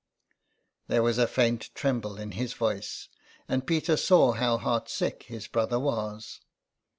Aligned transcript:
There 0.87 1.03
was 1.03 1.19
a 1.19 1.27
faint 1.27 1.69
tremble 1.75 2.17
in 2.17 2.31
his 2.31 2.53
voice, 2.53 3.07
and 3.47 3.67
Peter 3.67 3.95
saw 3.95 4.31
how 4.31 4.57
heartsick 4.57 5.25
his 5.27 5.45
brother 5.45 5.79
was. 5.79 6.41